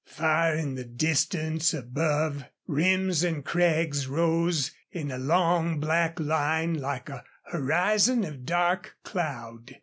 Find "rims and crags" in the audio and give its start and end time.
2.65-4.07